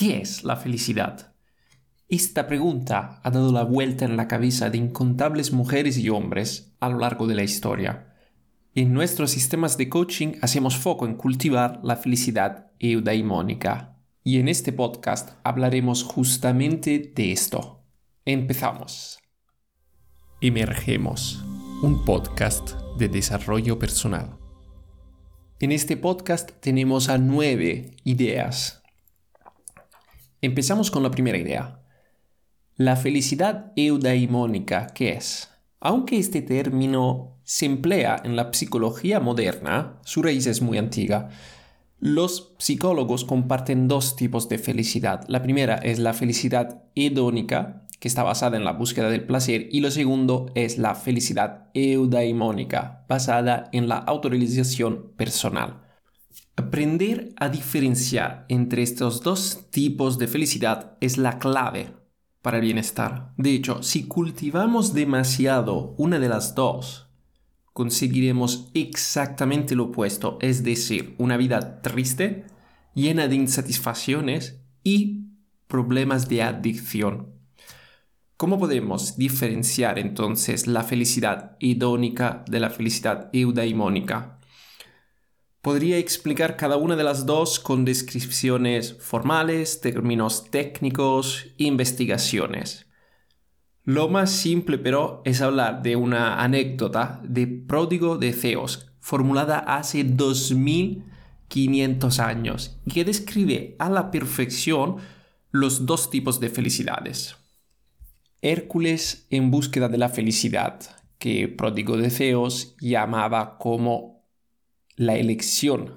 ¿qué 0.00 0.16
es 0.16 0.44
la 0.44 0.56
felicidad? 0.56 1.34
Esta 2.08 2.46
pregunta 2.46 3.20
ha 3.22 3.30
dado 3.30 3.52
la 3.52 3.64
vuelta 3.64 4.06
en 4.06 4.16
la 4.16 4.28
cabeza 4.28 4.70
de 4.70 4.78
incontables 4.78 5.52
mujeres 5.52 5.98
y 5.98 6.08
hombres 6.08 6.74
a 6.80 6.88
lo 6.88 7.00
largo 7.00 7.26
de 7.26 7.34
la 7.34 7.42
historia. 7.42 8.14
En 8.74 8.94
nuestros 8.94 9.30
sistemas 9.30 9.76
de 9.76 9.90
coaching 9.90 10.36
hacemos 10.40 10.78
foco 10.78 11.04
en 11.04 11.16
cultivar 11.16 11.80
la 11.82 11.96
felicidad 11.96 12.70
eudaimónica. 12.78 13.98
Y 14.24 14.38
en 14.38 14.48
este 14.48 14.72
podcast 14.72 15.32
hablaremos 15.44 16.02
justamente 16.02 17.12
de 17.14 17.32
esto. 17.32 17.84
Empezamos. 18.24 19.18
Emergemos, 20.40 21.44
un 21.82 22.06
podcast 22.06 22.70
de 22.96 23.08
desarrollo 23.08 23.78
personal. 23.78 24.38
En 25.58 25.72
este 25.72 25.98
podcast 25.98 26.52
tenemos 26.62 27.10
a 27.10 27.18
nueve 27.18 27.96
ideas. 28.04 28.79
Empezamos 30.42 30.90
con 30.90 31.02
la 31.02 31.10
primera 31.10 31.36
idea. 31.36 31.82
La 32.76 32.96
felicidad 32.96 33.72
eudaimónica, 33.76 34.86
¿qué 34.94 35.12
es? 35.12 35.50
Aunque 35.80 36.18
este 36.18 36.40
término 36.40 37.36
se 37.44 37.66
emplea 37.66 38.22
en 38.24 38.36
la 38.36 38.50
psicología 38.50 39.20
moderna, 39.20 39.98
su 40.02 40.22
raíz 40.22 40.46
es 40.46 40.62
muy 40.62 40.78
antigua. 40.78 41.28
Los 41.98 42.54
psicólogos 42.56 43.26
comparten 43.26 43.86
dos 43.86 44.16
tipos 44.16 44.48
de 44.48 44.56
felicidad. 44.56 45.26
La 45.28 45.42
primera 45.42 45.74
es 45.74 45.98
la 45.98 46.14
felicidad 46.14 46.84
hedónica, 46.94 47.86
que 47.98 48.08
está 48.08 48.22
basada 48.22 48.56
en 48.56 48.64
la 48.64 48.72
búsqueda 48.72 49.10
del 49.10 49.26
placer, 49.26 49.68
y 49.70 49.80
lo 49.80 49.90
segundo 49.90 50.50
es 50.54 50.78
la 50.78 50.94
felicidad 50.94 51.68
eudaimónica, 51.74 53.04
basada 53.10 53.68
en 53.72 53.88
la 53.88 53.98
autorización 53.98 55.12
personal. 55.18 55.89
Aprender 56.60 57.32
a 57.36 57.48
diferenciar 57.48 58.44
entre 58.50 58.82
estos 58.82 59.22
dos 59.22 59.70
tipos 59.70 60.18
de 60.18 60.28
felicidad 60.28 60.98
es 61.00 61.16
la 61.16 61.38
clave 61.38 61.94
para 62.42 62.58
el 62.58 62.64
bienestar. 62.64 63.32
De 63.38 63.54
hecho, 63.54 63.82
si 63.82 64.04
cultivamos 64.04 64.92
demasiado 64.92 65.94
una 65.96 66.18
de 66.18 66.28
las 66.28 66.54
dos, 66.54 67.08
conseguiremos 67.72 68.68
exactamente 68.74 69.74
lo 69.74 69.84
opuesto, 69.84 70.36
es 70.42 70.62
decir, 70.62 71.14
una 71.16 71.38
vida 71.38 71.80
triste, 71.80 72.44
llena 72.94 73.26
de 73.26 73.36
insatisfacciones 73.36 74.60
y 74.84 75.30
problemas 75.66 76.28
de 76.28 76.42
adicción. 76.42 77.28
¿Cómo 78.36 78.58
podemos 78.58 79.16
diferenciar 79.16 79.98
entonces 79.98 80.66
la 80.66 80.84
felicidad 80.84 81.56
idónica 81.58 82.44
de 82.46 82.60
la 82.60 82.68
felicidad 82.68 83.30
eudaimónica? 83.32 84.39
Podría 85.62 85.98
explicar 85.98 86.56
cada 86.56 86.78
una 86.78 86.96
de 86.96 87.04
las 87.04 87.26
dos 87.26 87.60
con 87.60 87.84
descripciones 87.84 88.96
formales, 88.98 89.82
términos 89.82 90.46
técnicos, 90.50 91.48
investigaciones. 91.58 92.86
Lo 93.84 94.08
más 94.08 94.30
simple 94.30 94.78
pero 94.78 95.20
es 95.26 95.42
hablar 95.42 95.82
de 95.82 95.96
una 95.96 96.42
anécdota 96.42 97.20
de 97.24 97.46
pródigo 97.46 98.16
de 98.16 98.32
Zeus, 98.32 98.90
formulada 99.00 99.58
hace 99.58 100.02
2500 100.02 102.20
años, 102.20 102.80
y 102.86 102.92
que 102.92 103.04
describe 103.04 103.76
a 103.78 103.90
la 103.90 104.10
perfección 104.10 104.96
los 105.50 105.84
dos 105.84 106.08
tipos 106.08 106.40
de 106.40 106.48
felicidades. 106.48 107.36
Hércules 108.40 109.26
en 109.28 109.50
búsqueda 109.50 109.90
de 109.90 109.98
la 109.98 110.08
felicidad, 110.08 110.80
que 111.18 111.48
pródigo 111.48 111.98
de 111.98 112.08
Zeus 112.08 112.76
llamaba 112.80 113.58
como 113.58 114.19
la 115.00 115.16
elección 115.16 115.94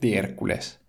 de 0.00 0.14
Hércules. 0.14 0.80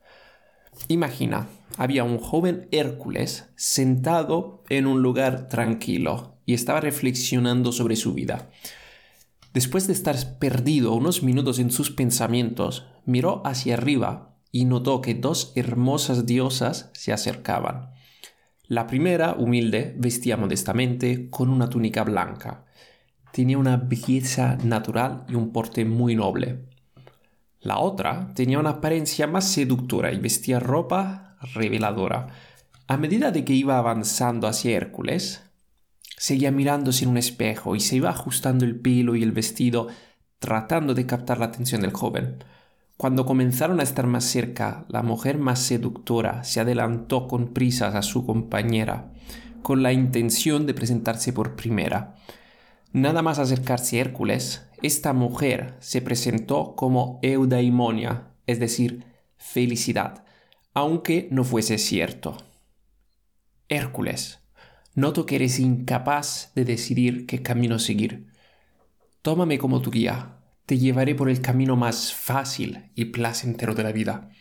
Imagina, 0.87 1.49
había 1.75 2.05
un 2.05 2.17
joven 2.17 2.69
Hércules 2.71 3.49
sentado 3.57 4.63
en 4.69 4.87
un 4.87 5.01
lugar 5.01 5.49
tranquilo 5.49 6.37
y 6.45 6.53
estaba 6.53 6.79
reflexionando 6.79 7.73
sobre 7.73 7.97
su 7.97 8.13
vida. 8.13 8.49
Después 9.53 9.85
de 9.85 9.91
estar 9.91 10.37
perdido 10.39 10.93
unos 10.93 11.23
minutos 11.23 11.59
en 11.59 11.69
sus 11.69 11.91
pensamientos, 11.91 12.87
miró 13.05 13.45
hacia 13.45 13.73
arriba 13.73 14.37
y 14.49 14.63
notó 14.63 15.01
que 15.01 15.13
dos 15.13 15.51
hermosas 15.57 16.25
diosas 16.25 16.89
se 16.93 17.11
acercaban. 17.11 17.91
La 18.63 18.87
primera, 18.87 19.33
humilde, 19.37 19.93
vestía 19.97 20.37
modestamente 20.37 21.29
con 21.29 21.49
una 21.49 21.67
túnica 21.67 22.05
blanca. 22.05 22.63
Tenía 23.33 23.57
una 23.57 23.75
belleza 23.75 24.57
natural 24.63 25.25
y 25.27 25.35
un 25.35 25.51
porte 25.51 25.83
muy 25.83 26.15
noble. 26.15 26.76
La 27.61 27.79
otra 27.79 28.31
tenía 28.35 28.59
una 28.59 28.71
apariencia 28.71 29.27
más 29.27 29.45
seductora 29.45 30.11
y 30.11 30.19
vestía 30.19 30.59
ropa 30.59 31.37
reveladora. 31.53 32.27
A 32.87 32.97
medida 32.97 33.31
de 33.31 33.43
que 33.43 33.53
iba 33.53 33.77
avanzando 33.77 34.47
hacia 34.47 34.75
Hércules, 34.75 35.43
seguía 36.17 36.51
mirándose 36.51 37.03
en 37.03 37.11
un 37.11 37.17
espejo 37.17 37.75
y 37.75 37.79
se 37.79 37.97
iba 37.97 38.09
ajustando 38.09 38.65
el 38.65 38.79
pelo 38.79 39.15
y 39.15 39.23
el 39.23 39.31
vestido 39.31 39.87
tratando 40.39 40.93
de 40.93 41.05
captar 41.05 41.39
la 41.39 41.45
atención 41.45 41.81
del 41.81 41.93
joven. 41.93 42.43
Cuando 42.95 43.25
comenzaron 43.25 43.79
a 43.79 43.83
estar 43.83 44.07
más 44.07 44.23
cerca, 44.23 44.85
la 44.87 45.03
mujer 45.03 45.37
más 45.37 45.59
seductora 45.59 46.43
se 46.43 46.59
adelantó 46.59 47.27
con 47.27 47.53
prisas 47.53 47.93
a 47.93 48.01
su 48.01 48.25
compañera, 48.25 49.11
con 49.61 49.83
la 49.83 49.93
intención 49.93 50.65
de 50.65 50.73
presentarse 50.73 51.31
por 51.31 51.55
primera. 51.55 52.15
Nada 52.97 53.21
más 53.21 53.37
acercarse 53.37 53.97
a 53.97 54.01
Hércules, 54.01 54.67
esta 54.81 55.13
mujer 55.13 55.75
se 55.81 56.01
presentó 56.01 56.75
como 56.75 57.19
eudaimonia, 57.21 58.29
es 58.47 58.59
decir, 58.59 59.05
felicidad, 59.37 60.25
aunque 60.73 61.27
no 61.29 61.43
fuese 61.43 61.77
cierto. 61.77 62.37
Hércules, 63.69 64.39
noto 64.95 65.27
que 65.27 65.35
eres 65.35 65.59
incapaz 65.59 66.51
de 66.55 66.65
decidir 66.65 67.27
qué 67.27 67.43
camino 67.43 67.77
seguir. 67.77 68.31
Tómame 69.21 69.59
como 69.59 69.79
tu 69.79 69.91
guía, 69.91 70.39
te 70.65 70.79
llevaré 70.79 71.13
por 71.13 71.29
el 71.29 71.39
camino 71.39 71.75
más 71.75 72.15
fácil 72.15 72.89
y 72.95 73.05
placentero 73.05 73.75
de 73.75 73.83
la 73.83 73.91
vida. 73.91 74.31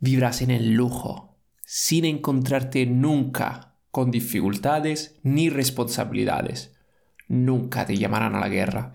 Vivrás 0.00 0.42
en 0.42 0.50
el 0.50 0.72
lujo, 0.72 1.38
sin 1.64 2.04
encontrarte 2.04 2.84
nunca 2.84 3.78
con 3.90 4.10
dificultades 4.10 5.18
ni 5.22 5.48
responsabilidades. 5.48 6.74
Nunca 7.30 7.86
te 7.86 7.96
llamarán 7.96 8.34
a 8.34 8.40
la 8.40 8.48
guerra 8.50 8.92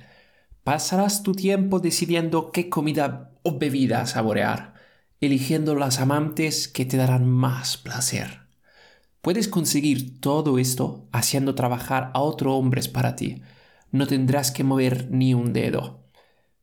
Pasarás 0.66 1.22
tu 1.22 1.36
tiempo 1.36 1.80
decidiendo 1.80 2.52
qué 2.52 2.72
comida 2.72 3.36
o 3.44 3.60
bebida 3.60 4.08
saborear, 4.08 4.74
eligiendo 5.22 5.76
las 5.76 6.00
amantes 6.00 6.68
que 6.68 6.86
te 6.86 6.98
darán 6.98 7.30
más 7.30 7.78
placer. 7.78 8.48
Puedes 9.22 9.48
conseguir 9.48 10.20
todo 10.22 10.58
esto 10.58 11.08
haciendo 11.12 11.54
trabajar 11.54 12.10
a 12.16 12.22
otros 12.22 12.56
hombres 12.56 12.88
para 12.88 13.16
ti. 13.16 13.44
No 13.92 14.08
tendrás 14.08 14.50
que 14.50 14.64
mover 14.64 15.12
ni 15.12 15.36
un 15.36 15.54
dedo. 15.54 16.04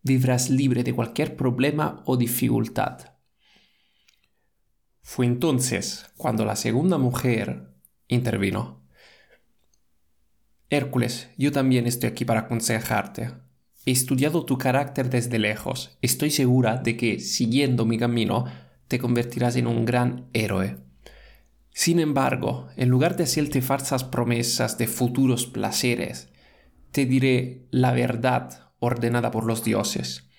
Vivrás 0.02 0.50
libre 0.50 0.82
de 0.82 0.94
cualquier 0.94 1.36
problema 1.36 2.02
o 2.04 2.16
dificultad. 2.16 3.12
Fue 5.00 5.26
entonces 5.26 6.06
cuando 6.16 6.44
la 6.44 6.56
segunda 6.56 6.98
mujer 6.98 7.72
intervino. 8.08 8.81
Hércules, 10.72 11.28
yo 11.36 11.52
también 11.52 11.86
estoy 11.86 12.08
aquí 12.08 12.24
para 12.24 12.40
aconsejarte. 12.40 13.30
He 13.84 13.90
estudiado 13.90 14.46
tu 14.46 14.56
carácter 14.56 15.10
desde 15.10 15.38
lejos. 15.38 15.98
Estoy 16.00 16.30
segura 16.30 16.78
de 16.78 16.96
que, 16.96 17.20
siguiendo 17.20 17.84
mi 17.84 17.98
camino, 17.98 18.46
te 18.88 18.98
convertirás 18.98 19.56
en 19.56 19.66
un 19.66 19.84
gran 19.84 20.30
héroe. 20.32 20.78
Sin 21.74 22.00
embargo, 22.00 22.68
en 22.78 22.88
lugar 22.88 23.16
de 23.16 23.24
hacerte 23.24 23.60
falsas 23.60 24.02
promesas 24.02 24.78
de 24.78 24.86
futuros 24.86 25.46
placeres, 25.46 26.30
te 26.90 27.04
diré 27.04 27.66
la 27.70 27.92
verdad 27.92 28.70
ordenada 28.78 29.30
por 29.30 29.44
los 29.44 29.64
dioses. 29.64 30.30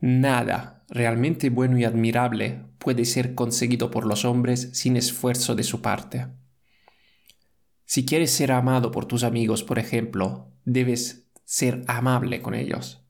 Nada 0.00 0.82
realmente 0.88 1.50
bueno 1.50 1.76
y 1.76 1.84
admirable 1.84 2.62
puede 2.78 3.04
ser 3.04 3.34
conseguido 3.34 3.90
por 3.90 4.06
los 4.06 4.24
hombres 4.24 4.70
sin 4.72 4.96
esfuerzo 4.96 5.54
de 5.54 5.62
su 5.62 5.82
parte. 5.82 6.26
Si 7.86 8.04
quieres 8.04 8.32
ser 8.32 8.50
amado 8.50 8.90
por 8.90 9.06
tus 9.06 9.22
amigos, 9.22 9.62
por 9.62 9.78
ejemplo, 9.78 10.50
debes 10.64 11.28
ser 11.44 11.84
amable 11.86 12.42
con 12.42 12.54
ellos. 12.54 13.06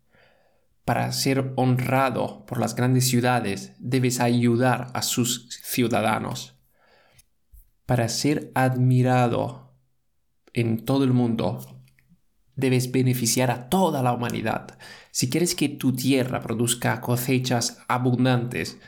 Para 0.84 1.11
ser 1.12 1.52
honrado 1.56 2.44
por 2.46 2.61
las 2.61 2.76
grandes 2.76 3.08
ciudades, 3.08 3.73
debes 3.78 4.20
ayudar 4.20 4.88
a 4.93 5.00
sus 5.02 5.49
ciudadanos. 5.62 6.55
Para 7.87 8.08
ser 8.11 8.52
admirado 8.55 9.75
en 10.52 10.84
todo 10.84 11.05
el 11.05 11.12
mundo, 11.12 11.82
debes 12.55 12.93
beneficiar 12.93 13.50
a 13.50 13.70
toda 13.70 14.02
la 14.02 14.12
humanidad. 14.12 14.79
Si 15.11 15.31
quieres 15.31 15.55
que 15.55 15.70
tu 15.70 15.94
tierra 15.94 16.43
produzca 16.43 17.00
cosechas 17.00 17.79
abundantes, 17.88 18.79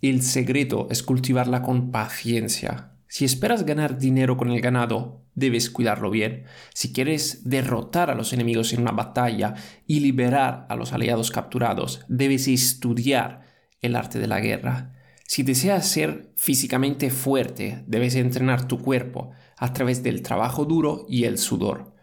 el 0.00 0.22
secreto 0.22 0.86
es 0.90 1.02
cultivarla 1.02 1.62
con 1.62 1.90
paciencia. 1.90 2.93
Si 3.14 3.24
esperas 3.24 3.64
ganar 3.64 3.96
dinero 3.96 4.36
con 4.36 4.50
el 4.50 4.60
ganado, 4.60 5.22
debes 5.36 5.70
cuidarlo 5.70 6.10
bien. 6.10 6.46
Si 6.74 6.92
quieres 6.92 7.48
derrotar 7.48 8.10
a 8.10 8.16
los 8.16 8.32
enemigos 8.32 8.72
en 8.72 8.80
una 8.80 8.90
batalla 8.90 9.54
y 9.86 10.00
liberar 10.00 10.66
a 10.68 10.74
los 10.74 10.92
aliados 10.92 11.30
capturados, 11.30 12.04
debes 12.08 12.48
estudiar 12.48 13.42
el 13.80 13.94
arte 13.94 14.18
de 14.18 14.26
la 14.26 14.40
guerra. 14.40 14.94
Si 15.28 15.44
deseas 15.44 15.86
ser 15.86 16.32
físicamente 16.34 17.08
fuerte, 17.10 17.84
debes 17.86 18.16
entrenar 18.16 18.66
tu 18.66 18.82
cuerpo 18.82 19.30
a 19.58 19.72
través 19.72 20.02
del 20.02 20.20
trabajo 20.20 20.64
duro 20.64 21.06
y 21.08 21.22
el 21.22 21.38
sudor. 21.38 21.94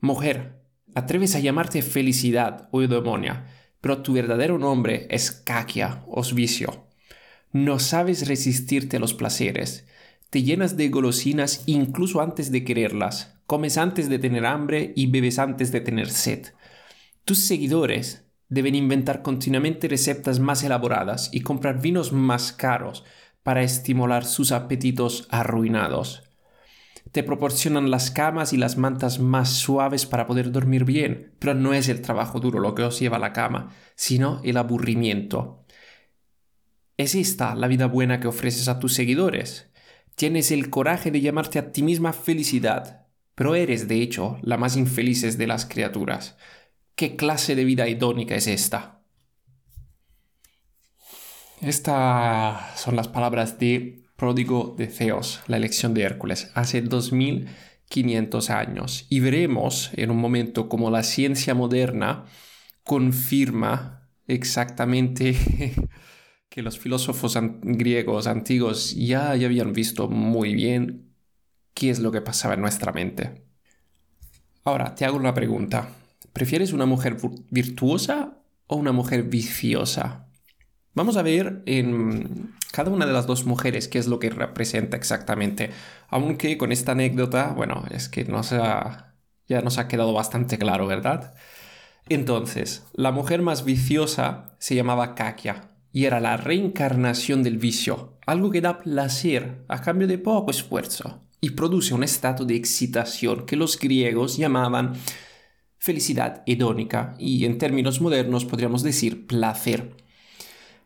Mujer, 0.00 0.60
atreves 0.94 1.34
a 1.34 1.38
llamarte 1.40 1.80
felicidad 1.80 2.68
o 2.72 2.82
eudemonia, 2.82 3.46
pero 3.80 4.02
tu 4.02 4.12
verdadero 4.12 4.58
nombre 4.58 5.06
es 5.08 5.30
caquia 5.30 6.04
o 6.08 6.22
vicio. 6.34 6.88
No 7.52 7.78
sabes 7.78 8.28
resistirte 8.28 8.98
a 8.98 9.00
los 9.00 9.14
placeres. 9.14 9.86
Te 10.30 10.42
llenas 10.42 10.76
de 10.76 10.88
golosinas 10.88 11.62
incluso 11.66 12.20
antes 12.20 12.50
de 12.50 12.64
quererlas. 12.64 13.38
Comes 13.46 13.78
antes 13.78 14.08
de 14.08 14.18
tener 14.18 14.46
hambre 14.46 14.92
y 14.96 15.06
bebes 15.06 15.38
antes 15.38 15.70
de 15.70 15.80
tener 15.80 16.10
sed. 16.10 16.46
Tus 17.24 17.38
seguidores 17.40 18.24
deben 18.48 18.74
inventar 18.74 19.22
continuamente 19.22 19.88
recetas 19.88 20.38
más 20.40 20.62
elaboradas 20.62 21.30
y 21.32 21.40
comprar 21.40 21.80
vinos 21.80 22.12
más 22.12 22.52
caros 22.52 23.04
para 23.42 23.62
estimular 23.62 24.24
sus 24.24 24.52
apetitos 24.52 25.26
arruinados. 25.30 26.22
Te 27.12 27.22
proporcionan 27.22 27.90
las 27.90 28.10
camas 28.10 28.52
y 28.52 28.56
las 28.56 28.76
mantas 28.76 29.20
más 29.20 29.50
suaves 29.50 30.06
para 30.06 30.26
poder 30.26 30.50
dormir 30.50 30.84
bien, 30.84 31.34
pero 31.38 31.54
no 31.54 31.74
es 31.74 31.88
el 31.88 32.00
trabajo 32.00 32.40
duro 32.40 32.58
lo 32.58 32.74
que 32.74 32.82
os 32.82 32.98
lleva 32.98 33.18
a 33.18 33.20
la 33.20 33.32
cama, 33.32 33.70
sino 33.94 34.40
el 34.42 34.56
aburrimiento. 34.56 35.64
¿Es 36.96 37.14
esta 37.14 37.54
la 37.54 37.68
vida 37.68 37.86
buena 37.86 38.20
que 38.20 38.28
ofreces 38.28 38.68
a 38.68 38.78
tus 38.78 38.94
seguidores? 38.94 39.70
Tienes 40.16 40.50
el 40.50 40.70
coraje 40.70 41.10
de 41.10 41.20
llamarte 41.20 41.58
a 41.58 41.72
ti 41.72 41.82
misma 41.82 42.12
felicidad, 42.12 43.06
pero 43.34 43.54
eres 43.54 43.88
de 43.88 44.00
hecho 44.00 44.38
la 44.42 44.56
más 44.56 44.76
infeliz 44.76 45.36
de 45.36 45.46
las 45.46 45.66
criaturas. 45.66 46.36
¿Qué 46.94 47.16
clase 47.16 47.56
de 47.56 47.64
vida 47.64 47.88
idónica 47.88 48.36
es 48.36 48.46
esta? 48.46 49.00
Estas 51.60 52.78
son 52.78 52.94
las 52.94 53.08
palabras 53.08 53.58
de 53.58 54.04
Pródigo 54.16 54.74
de 54.78 54.86
Zeus, 54.86 55.40
la 55.48 55.56
elección 55.56 55.94
de 55.94 56.02
Hércules, 56.02 56.50
hace 56.54 56.82
2500 56.82 58.50
años. 58.50 59.06
Y 59.08 59.20
veremos 59.20 59.90
en 59.94 60.10
un 60.10 60.18
momento 60.18 60.68
cómo 60.68 60.90
la 60.90 61.02
ciencia 61.02 61.54
moderna 61.54 62.26
confirma 62.84 64.08
exactamente 64.28 65.36
que 66.54 66.62
los 66.62 66.78
filósofos 66.78 67.36
griegos 67.62 68.28
antiguos 68.28 68.94
ya, 68.94 69.34
ya 69.34 69.46
habían 69.46 69.72
visto 69.72 70.08
muy 70.08 70.54
bien 70.54 71.12
qué 71.74 71.90
es 71.90 71.98
lo 71.98 72.12
que 72.12 72.20
pasaba 72.20 72.54
en 72.54 72.60
nuestra 72.60 72.92
mente. 72.92 73.44
Ahora, 74.62 74.94
te 74.94 75.04
hago 75.04 75.16
una 75.16 75.34
pregunta. 75.34 75.88
¿Prefieres 76.32 76.72
una 76.72 76.86
mujer 76.86 77.16
virtuosa 77.50 78.38
o 78.68 78.76
una 78.76 78.92
mujer 78.92 79.24
viciosa? 79.24 80.28
Vamos 80.92 81.16
a 81.16 81.22
ver 81.22 81.64
en 81.66 82.54
cada 82.70 82.92
una 82.92 83.06
de 83.06 83.12
las 83.12 83.26
dos 83.26 83.46
mujeres 83.46 83.88
qué 83.88 83.98
es 83.98 84.06
lo 84.06 84.20
que 84.20 84.30
representa 84.30 84.96
exactamente. 84.96 85.70
Aunque 86.06 86.56
con 86.56 86.70
esta 86.70 86.92
anécdota, 86.92 87.48
bueno, 87.48 87.84
es 87.90 88.08
que 88.08 88.24
ya 89.48 89.60
nos 89.60 89.78
ha 89.78 89.88
quedado 89.88 90.12
bastante 90.12 90.56
claro, 90.56 90.86
¿verdad? 90.86 91.34
Entonces, 92.08 92.86
la 92.92 93.10
mujer 93.10 93.42
más 93.42 93.64
viciosa 93.64 94.54
se 94.60 94.76
llamaba 94.76 95.16
Kakia 95.16 95.73
y 95.94 96.06
era 96.06 96.18
la 96.18 96.36
reencarnación 96.36 97.44
del 97.44 97.56
vicio, 97.56 98.18
algo 98.26 98.50
que 98.50 98.60
da 98.60 98.80
placer 98.80 99.64
a 99.68 99.80
cambio 99.80 100.08
de 100.08 100.18
poco 100.18 100.50
esfuerzo 100.50 101.22
y 101.40 101.50
produce 101.50 101.94
un 101.94 102.02
estado 102.02 102.44
de 102.44 102.56
excitación 102.56 103.46
que 103.46 103.54
los 103.54 103.78
griegos 103.78 104.36
llamaban 104.36 104.94
felicidad 105.78 106.42
hedónica 106.46 107.14
y 107.16 107.44
en 107.44 107.58
términos 107.58 108.00
modernos 108.00 108.44
podríamos 108.44 108.82
decir 108.82 109.28
placer. 109.28 109.94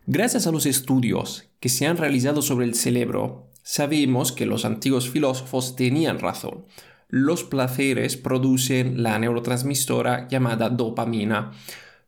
Gracias 0.05 0.45
a 0.45 0.51
los 0.51 0.67
estudios 0.67 1.49
que 1.59 1.69
se 1.69 1.87
han 1.87 1.97
realizado 1.97 2.43
sobre 2.43 2.67
el 2.67 2.75
cerebro, 2.75 3.49
sabemos 3.63 4.31
que 4.31 4.45
los 4.45 4.63
antiguos 4.63 5.09
filósofos 5.09 5.75
tenían 5.75 6.19
razón. 6.19 6.67
Los 7.07 7.43
placeres 7.43 8.15
producen 8.15 9.01
la 9.01 9.17
neurotransmisora 9.17 10.27
llamada 10.27 10.69
dopamina, 10.69 11.51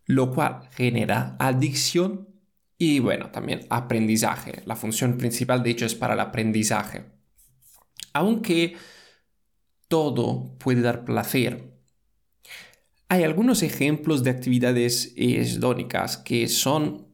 lo 0.05 0.31
cual 0.31 0.69
genera 0.75 1.35
adicción 1.39 2.30
y 2.81 2.97
bueno, 2.97 3.29
también 3.29 3.67
aprendizaje. 3.69 4.63
La 4.65 4.75
función 4.75 5.15
principal 5.15 5.61
de 5.61 5.69
hecho 5.69 5.85
es 5.85 5.93
para 5.93 6.15
el 6.15 6.19
aprendizaje. 6.19 7.03
Aunque 8.11 8.75
todo 9.87 10.57
puede 10.57 10.81
dar 10.81 11.05
placer, 11.05 11.75
hay 13.07 13.21
algunos 13.21 13.61
ejemplos 13.61 14.23
de 14.23 14.31
actividades 14.31 15.13
esdónicas 15.15 16.17
que 16.17 16.47
son, 16.47 17.05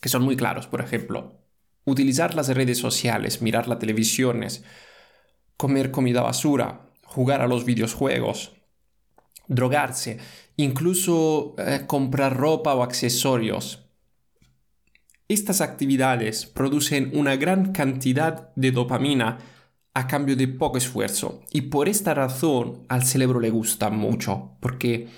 que 0.00 0.08
son 0.08 0.22
muy 0.22 0.36
claros. 0.36 0.68
Por 0.68 0.80
ejemplo, 0.80 1.44
utilizar 1.84 2.34
las 2.34 2.48
redes 2.48 2.78
sociales, 2.78 3.42
mirar 3.42 3.68
las 3.68 3.78
televisiones, 3.78 4.64
comer 5.58 5.90
comida 5.90 6.22
basura, 6.22 6.88
jugar 7.04 7.42
a 7.42 7.46
los 7.46 7.66
videojuegos, 7.66 8.52
drogarse, 9.48 10.16
incluso 10.56 11.56
eh, 11.58 11.84
comprar 11.86 12.34
ropa 12.34 12.74
o 12.74 12.82
accesorios. 12.82 13.91
Estas 15.32 15.62
actividades 15.62 16.44
producen 16.44 17.10
una 17.14 17.36
gran 17.36 17.72
cantidad 17.72 18.54
de 18.54 18.70
dopamina 18.70 19.38
a 19.94 20.06
cambio 20.06 20.36
de 20.36 20.46
poco 20.46 20.76
esfuerzo. 20.76 21.40
Y 21.50 21.62
por 21.62 21.88
esta 21.88 22.12
razón 22.12 22.84
al 22.90 23.02
cerebro 23.04 23.40
le 23.40 23.48
gusta 23.48 23.88
mucho, 23.88 24.58
porque 24.60 25.08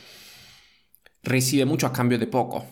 recibe 1.25 1.65
mucho 1.65 1.89
a 1.89 1.93
cambio 1.93 2.21
de 2.21 2.29
poco. 2.29 2.65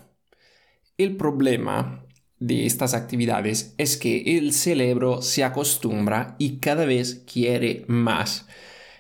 El 0.97 1.17
problema 1.17 2.07
de 2.39 2.65
estas 2.65 2.95
actividades 2.95 3.75
es 3.77 3.97
que 3.97 4.39
el 4.39 4.53
cerebro 4.53 5.21
se 5.21 5.43
acostumbra 5.43 6.37
y 6.39 6.59
cada 6.59 6.85
vez 6.85 7.25
quiere 7.27 7.85
más. 7.89 8.47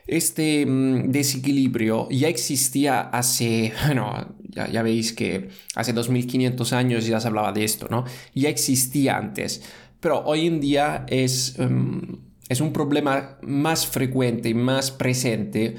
Este 0.07 0.67
mm, 0.67 1.11
desequilibrio 1.11 2.09
ya 2.11 2.29
existía 2.29 3.01
hace, 3.01 3.73
bueno, 3.87 4.35
ya, 4.49 4.83
veis 4.83 5.13
que 5.13 5.49
hace 5.75 5.93
2500 5.93 6.73
años 6.73 7.07
ya 7.07 7.21
se 7.21 7.29
hablaba 7.29 7.53
de 7.53 7.65
esto, 7.65 7.89
¿no? 7.91 8.05
Ya 8.35 8.49
existía 8.49 9.17
antes, 9.17 9.63
pero 10.01 10.23
hoy 10.25 10.47
en 10.47 10.61
día 10.61 11.07
es... 11.09 11.57
Mm, 11.59 12.33
es 12.49 12.61
un 12.61 12.73
problema 12.75 13.39
más 13.41 13.87
frecuente 13.87 14.51
y 14.51 14.55
más 14.55 14.91
presente 14.91 15.77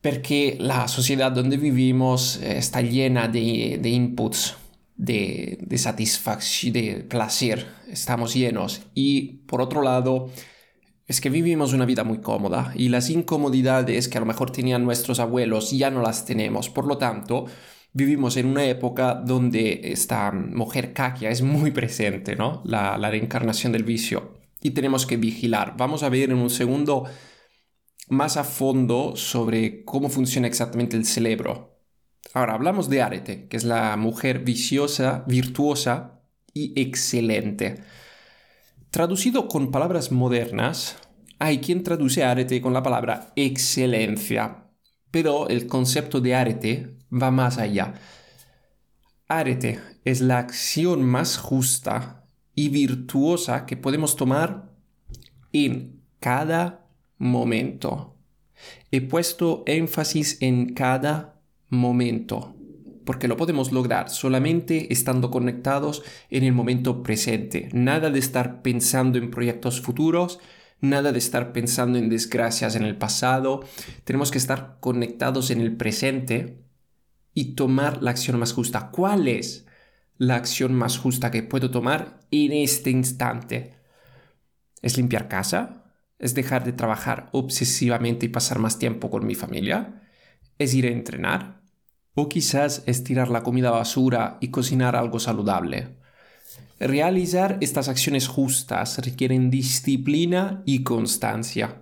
porque 0.00 0.56
la 0.58 0.88
sociedad 0.88 1.30
donde 1.30 1.56
vivimos 1.56 2.40
eh, 2.42 2.58
está 2.58 2.80
llena 2.80 3.28
de, 3.28 3.78
inputs, 3.84 4.56
de, 4.96 5.58
de 5.60 5.78
satisfacción, 5.78 6.72
de 6.72 7.04
placer, 7.08 7.66
estamos 7.88 8.34
llenos. 8.34 8.80
Y 8.94 9.42
por 9.46 9.60
otro 9.60 9.82
lado, 9.82 10.30
es 11.10 11.20
que 11.20 11.28
vivimos 11.28 11.72
una 11.72 11.86
vida 11.86 12.04
muy 12.04 12.18
cómoda 12.18 12.72
y 12.76 12.88
las 12.88 13.10
incomodidades 13.10 14.06
que 14.06 14.16
a 14.16 14.20
lo 14.20 14.28
mejor 14.28 14.52
tenían 14.52 14.84
nuestros 14.84 15.18
abuelos 15.18 15.72
ya 15.72 15.90
no 15.90 16.02
las 16.02 16.24
tenemos. 16.24 16.70
Por 16.70 16.86
lo 16.86 16.98
tanto, 16.98 17.46
vivimos 17.92 18.36
en 18.36 18.46
una 18.46 18.64
época 18.64 19.14
donde 19.14 19.80
esta 19.82 20.30
mujer 20.30 20.92
caquia 20.92 21.30
es 21.30 21.42
muy 21.42 21.72
presente, 21.72 22.36
¿no? 22.36 22.62
La, 22.64 22.96
la 22.96 23.10
reencarnación 23.10 23.72
del 23.72 23.82
vicio 23.82 24.38
y 24.62 24.70
tenemos 24.70 25.04
que 25.04 25.16
vigilar. 25.16 25.74
Vamos 25.76 26.04
a 26.04 26.10
ver 26.10 26.30
en 26.30 26.38
un 26.38 26.48
segundo 26.48 27.06
más 28.08 28.36
a 28.36 28.44
fondo 28.44 29.16
sobre 29.16 29.84
cómo 29.84 30.10
funciona 30.10 30.46
exactamente 30.46 30.96
el 30.96 31.04
cerebro. 31.04 31.76
Ahora 32.34 32.54
hablamos 32.54 32.88
de 32.88 33.02
Arete, 33.02 33.48
que 33.48 33.56
es 33.56 33.64
la 33.64 33.96
mujer 33.96 34.44
viciosa, 34.44 35.24
virtuosa 35.26 36.20
y 36.54 36.80
excelente. 36.80 37.82
Traducido 38.90 39.46
con 39.46 39.70
palabras 39.70 40.10
modernas, 40.10 40.98
hay 41.38 41.58
quien 41.60 41.84
traduce 41.84 42.24
Arete 42.24 42.60
con 42.60 42.72
la 42.72 42.82
palabra 42.82 43.32
excelencia, 43.36 44.64
pero 45.12 45.48
el 45.48 45.68
concepto 45.68 46.20
de 46.20 46.34
Arete 46.34 46.98
va 47.10 47.30
más 47.30 47.58
allá. 47.58 47.94
Arete 49.28 49.78
es 50.04 50.20
la 50.20 50.38
acción 50.38 51.04
más 51.04 51.38
justa 51.38 52.26
y 52.56 52.68
virtuosa 52.70 53.64
que 53.64 53.76
podemos 53.76 54.16
tomar 54.16 54.74
en 55.52 56.02
cada 56.18 56.88
momento. 57.16 58.16
He 58.90 59.02
puesto 59.02 59.62
énfasis 59.66 60.42
en 60.42 60.74
cada 60.74 61.40
momento, 61.68 62.56
porque 63.10 63.26
lo 63.26 63.36
podemos 63.36 63.72
lograr 63.72 64.08
solamente 64.08 64.92
estando 64.92 65.32
conectados 65.32 66.04
en 66.30 66.44
el 66.44 66.52
momento 66.52 67.02
presente. 67.02 67.68
Nada 67.72 68.08
de 68.08 68.20
estar 68.20 68.62
pensando 68.62 69.18
en 69.18 69.32
proyectos 69.32 69.80
futuros, 69.80 70.38
nada 70.80 71.10
de 71.10 71.18
estar 71.18 71.52
pensando 71.52 71.98
en 71.98 72.08
desgracias 72.08 72.76
en 72.76 72.84
el 72.84 72.96
pasado. 72.96 73.64
Tenemos 74.04 74.30
que 74.30 74.38
estar 74.38 74.76
conectados 74.78 75.50
en 75.50 75.60
el 75.60 75.76
presente 75.76 76.62
y 77.34 77.56
tomar 77.56 78.00
la 78.00 78.12
acción 78.12 78.38
más 78.38 78.52
justa. 78.52 78.92
¿Cuál 78.92 79.26
es 79.26 79.66
la 80.16 80.36
acción 80.36 80.72
más 80.72 80.96
justa 80.96 81.32
que 81.32 81.42
puedo 81.42 81.68
tomar 81.68 82.20
en 82.30 82.52
este 82.52 82.90
instante? 82.90 83.74
¿Es 84.82 84.96
limpiar 84.96 85.26
casa? 85.26 85.82
¿Es 86.20 86.36
dejar 86.36 86.62
de 86.62 86.74
trabajar 86.74 87.28
obsesivamente 87.32 88.26
y 88.26 88.28
pasar 88.28 88.60
más 88.60 88.78
tiempo 88.78 89.10
con 89.10 89.26
mi 89.26 89.34
familia? 89.34 90.00
¿Es 90.58 90.74
ir 90.74 90.86
a 90.86 90.90
entrenar? 90.90 91.59
¿O 92.20 92.28
quizás 92.28 92.82
es 92.84 93.02
tirar 93.02 93.30
la 93.30 93.42
comida 93.42 93.70
basura 93.70 94.36
y 94.42 94.48
cocinar 94.48 94.94
algo 94.94 95.18
saludable? 95.18 95.96
Realizar 96.78 97.56
estas 97.62 97.88
acciones 97.88 98.28
justas 98.28 98.98
requieren 98.98 99.48
disciplina 99.50 100.62
y 100.66 100.82
constancia. 100.82 101.80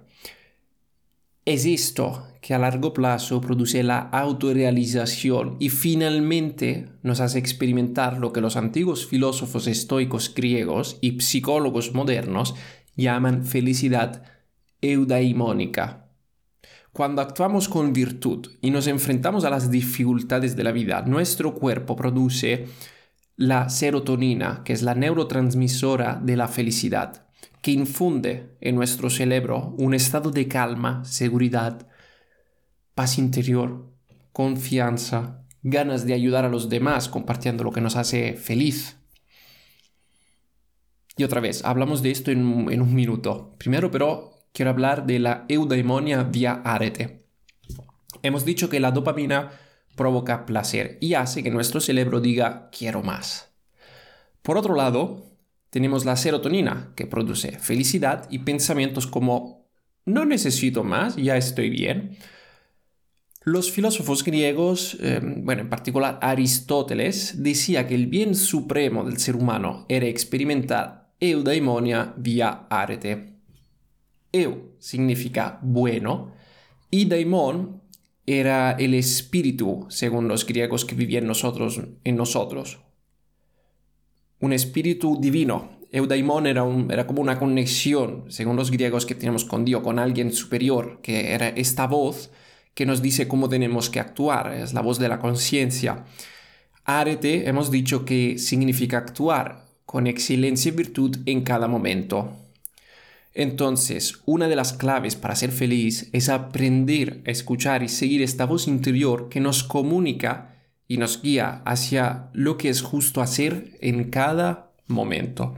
Es 1.44 1.66
esto 1.66 2.28
que 2.40 2.54
a 2.54 2.60
largo 2.60 2.92
plazo 2.92 3.40
produce 3.40 3.82
la 3.82 3.98
autorrealización 3.98 5.56
y 5.58 5.70
finalmente 5.70 6.88
nos 7.02 7.18
hace 7.18 7.40
experimentar 7.40 8.18
lo 8.18 8.32
que 8.32 8.40
los 8.40 8.54
antiguos 8.54 9.08
filósofos 9.08 9.66
estoicos 9.66 10.32
griegos 10.32 10.98
y 11.00 11.20
psicólogos 11.20 11.94
modernos 11.94 12.54
llaman 12.94 13.44
felicidad 13.44 14.22
eudaimónica. 14.82 16.07
Cuando 16.92 17.22
actuamos 17.22 17.68
con 17.68 17.92
virtud 17.92 18.48
y 18.60 18.70
nos 18.70 18.86
enfrentamos 18.86 19.44
a 19.44 19.50
las 19.50 19.70
dificultades 19.70 20.56
de 20.56 20.64
la 20.64 20.72
vida, 20.72 21.02
nuestro 21.02 21.54
cuerpo 21.54 21.94
produce 21.94 22.66
la 23.36 23.68
serotonina, 23.68 24.62
que 24.64 24.72
es 24.72 24.82
la 24.82 24.94
neurotransmisora 24.94 26.20
de 26.22 26.36
la 26.36 26.48
felicidad, 26.48 27.26
que 27.62 27.70
infunde 27.70 28.56
en 28.60 28.74
nuestro 28.74 29.10
cerebro 29.10 29.74
un 29.78 29.94
estado 29.94 30.30
de 30.30 30.48
calma, 30.48 31.04
seguridad, 31.04 31.86
paz 32.94 33.18
interior, 33.18 33.92
confianza, 34.32 35.44
ganas 35.62 36.04
de 36.04 36.14
ayudar 36.14 36.44
a 36.44 36.48
los 36.48 36.68
demás 36.68 37.08
compartiendo 37.08 37.64
lo 37.64 37.70
que 37.70 37.80
nos 37.80 37.96
hace 37.96 38.34
feliz. 38.34 38.96
Y 41.16 41.24
otra 41.24 41.40
vez, 41.40 41.64
hablamos 41.64 42.02
de 42.02 42.12
esto 42.12 42.30
en, 42.30 42.44
un 42.46 42.94
minuto. 42.94 43.54
Primero, 43.58 43.90
pero, 43.90 44.37
quiero 44.58 44.72
hablar 44.72 45.06
de 45.06 45.20
la 45.20 45.44
eudaimonia 45.48 46.24
vía 46.24 46.62
arete. 46.64 47.22
Hemos 48.24 48.44
dicho 48.44 48.68
que 48.68 48.80
la 48.80 48.90
dopamina 48.90 49.52
provoca 49.94 50.46
placer 50.46 50.98
y 51.00 51.14
hace 51.14 51.44
que 51.44 51.52
nuestro 51.52 51.80
cerebro 51.80 52.20
diga 52.20 52.68
quiero 52.76 53.04
más. 53.04 53.52
Por 54.42 54.58
otro 54.58 54.74
lado, 54.74 55.30
tenemos 55.70 56.04
la 56.04 56.16
serotonina, 56.16 56.92
que 56.96 57.06
produce 57.06 57.60
felicidad 57.60 58.26
y 58.30 58.40
pensamientos 58.40 59.06
como 59.06 59.64
no 60.04 60.24
necesito 60.24 60.82
más, 60.82 61.14
ya 61.14 61.36
estoy 61.36 61.70
bien. 61.70 62.18
Los 63.44 63.70
filósofos 63.70 64.24
griegos, 64.24 64.96
eh, 65.00 65.20
bueno, 65.22 65.62
en 65.62 65.70
particular 65.70 66.18
Aristóteles, 66.20 67.44
decía 67.44 67.86
que 67.86 67.94
el 67.94 68.08
bien 68.08 68.34
supremo 68.34 69.04
del 69.04 69.18
ser 69.18 69.36
humano 69.36 69.86
era 69.88 70.06
experimentar 70.06 71.12
eudaimonia 71.20 72.12
vía 72.16 72.66
arete. 72.68 73.37
Eu 74.42 74.74
significa 74.78 75.58
bueno 75.62 76.32
y 76.90 77.04
daimon 77.04 77.80
era 78.26 78.72
el 78.72 78.92
espíritu, 78.92 79.86
según 79.88 80.28
los 80.28 80.44
griegos 80.44 80.84
que 80.84 80.94
vivían 80.94 81.26
nosotros, 81.26 81.80
en 82.04 82.16
nosotros. 82.16 82.78
Un 84.40 84.52
espíritu 84.52 85.18
divino. 85.18 85.78
Eudaimon 85.90 86.46
era, 86.46 86.62
era 86.90 87.06
como 87.06 87.22
una 87.22 87.38
conexión, 87.38 88.26
según 88.28 88.56
los 88.56 88.70
griegos, 88.70 89.06
que 89.06 89.14
tenemos 89.14 89.46
con 89.46 89.64
Dios, 89.64 89.82
con 89.82 89.98
alguien 89.98 90.30
superior, 90.32 91.00
que 91.02 91.32
era 91.32 91.48
esta 91.48 91.86
voz 91.86 92.30
que 92.74 92.84
nos 92.84 93.00
dice 93.00 93.26
cómo 93.26 93.48
tenemos 93.48 93.88
que 93.88 93.98
actuar, 93.98 94.52
es 94.52 94.74
la 94.74 94.82
voz 94.82 94.98
de 94.98 95.08
la 95.08 95.18
conciencia. 95.18 96.04
Arete 96.84 97.48
hemos 97.48 97.70
dicho 97.70 98.04
que 98.04 98.38
significa 98.38 98.98
actuar 98.98 99.64
con 99.86 100.06
excelencia 100.06 100.68
y 100.70 100.76
virtud 100.76 101.16
en 101.24 101.40
cada 101.40 101.66
momento. 101.66 102.47
Entonces, 103.34 104.20
una 104.24 104.48
de 104.48 104.56
las 104.56 104.72
claves 104.72 105.16
para 105.16 105.36
ser 105.36 105.52
feliz 105.52 106.08
es 106.12 106.28
aprender 106.28 107.22
a 107.26 107.30
escuchar 107.30 107.82
y 107.82 107.88
seguir 107.88 108.22
esta 108.22 108.46
voz 108.46 108.66
interior 108.66 109.28
que 109.28 109.40
nos 109.40 109.62
comunica 109.62 110.56
y 110.88 110.96
nos 110.96 111.22
guía 111.22 111.62
hacia 111.64 112.30
lo 112.32 112.56
que 112.56 112.70
es 112.70 112.82
justo 112.82 113.20
hacer 113.20 113.76
en 113.80 114.10
cada 114.10 114.72
momento. 114.86 115.56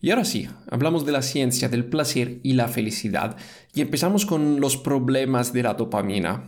Y 0.00 0.10
ahora 0.10 0.24
sí, 0.24 0.48
hablamos 0.70 1.04
de 1.04 1.12
la 1.12 1.22
ciencia 1.22 1.68
del 1.68 1.84
placer 1.84 2.38
y 2.42 2.52
la 2.52 2.68
felicidad 2.68 3.36
y 3.74 3.80
empezamos 3.80 4.24
con 4.24 4.60
los 4.60 4.76
problemas 4.76 5.52
de 5.52 5.64
la 5.64 5.74
dopamina. 5.74 6.44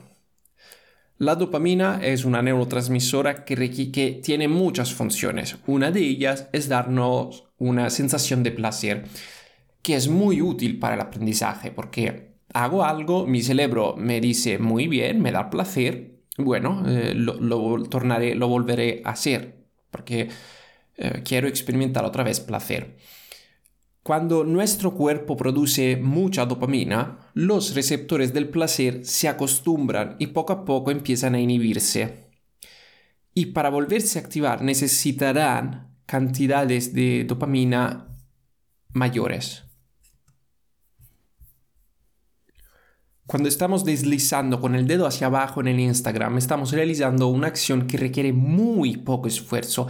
La 1.18 1.34
dopamina 1.34 1.98
es 2.00 2.24
una 2.24 2.42
neurotransmisora 2.42 3.44
que, 3.44 3.56
que, 3.90 4.20
tiene 4.22 4.46
muchas 4.46 4.94
funciones. 4.94 5.56
Una 5.66 5.90
de 5.90 6.00
ellas 6.00 6.48
es 6.52 6.68
darnos 6.68 7.48
una 7.58 7.90
sensación 7.90 8.44
de 8.44 8.52
placer, 8.52 9.06
que 9.88 9.96
es 9.96 10.08
muy 10.08 10.42
útil 10.42 10.78
para 10.78 10.96
el 10.96 11.00
aprendizaje, 11.00 11.70
porque 11.70 12.34
hago 12.52 12.84
algo, 12.84 13.26
mi 13.26 13.40
cerebro 13.40 13.94
me 13.96 14.20
dice 14.20 14.58
muy 14.58 14.86
bien, 14.86 15.22
me 15.22 15.32
da 15.32 15.48
placer, 15.48 16.18
bueno, 16.36 16.84
eh, 16.86 17.14
lo, 17.14 17.82
tornaré, 17.84 18.34
lo 18.34 18.48
volveré 18.48 19.00
a 19.06 19.12
hacer, 19.12 19.64
porque 19.90 20.28
eh, 20.98 21.22
quiero 21.24 21.48
experimentar 21.48 22.04
otra 22.04 22.22
vez 22.22 22.38
placer. 22.38 22.98
Cuando 24.02 24.44
nuestro 24.44 24.92
cuerpo 24.92 25.38
produce 25.38 25.96
mucha 25.96 26.44
dopamina, 26.44 27.30
los 27.32 27.74
receptores 27.74 28.34
del 28.34 28.50
placer 28.50 29.06
se 29.06 29.26
acostumbran 29.26 30.16
y 30.18 30.26
poco 30.26 30.52
a 30.52 30.66
poco 30.66 30.90
empiezan 30.90 31.34
a 31.34 31.40
inhibirse. 31.40 32.28
Y 33.32 33.46
para 33.46 33.70
volverse 33.70 34.18
a 34.18 34.22
activar 34.22 34.60
necesitarán 34.60 35.96
cantidades 36.04 36.92
de 36.92 37.24
dopamina 37.24 38.14
mayores. 38.92 39.67
Cuando 43.28 43.50
estamos 43.50 43.84
deslizando 43.84 44.58
con 44.58 44.74
el 44.74 44.86
dedo 44.86 45.06
hacia 45.06 45.26
abajo 45.26 45.60
en 45.60 45.68
el 45.68 45.80
Instagram, 45.80 46.38
estamos 46.38 46.72
realizando 46.72 47.28
una 47.28 47.48
acción 47.48 47.86
que 47.86 47.98
requiere 47.98 48.32
muy 48.32 48.96
poco 48.96 49.28
esfuerzo 49.28 49.86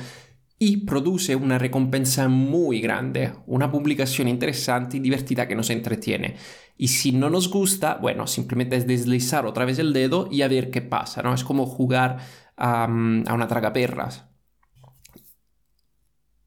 y 0.59 0.78
produce 0.78 1.37
una 1.37 1.57
recompensa 1.57 2.28
muy 2.28 2.80
grande, 2.80 3.33
una 3.47 3.71
publicación 3.71 4.26
interesante 4.26 4.97
y 4.97 5.00
divertida 5.00 5.47
que 5.47 5.54
nos 5.54 5.71
entretiene. 5.71 6.35
Y 6.76 6.88
si 6.88 7.12
no 7.12 7.30
nos 7.30 7.49
gusta, 7.49 8.00
bueno, 8.02 8.26
simplemente 8.26 8.75
es 8.75 8.88
deslizar 8.88 9.47
otra 9.47 9.64
vez 9.64 9.78
el 9.78 9.92
dedo 9.92 10.28
y 10.33 10.42
a 10.42 10.49
ver 10.49 10.73
qué 10.73 10.83
pasa, 10.83 11.23
¿no? 11.23 11.33
Es 11.33 11.45
como 11.45 11.64
jugar 11.64 12.18
a, 12.57 12.87
una 12.87 13.47
tragaperras. 13.47 14.25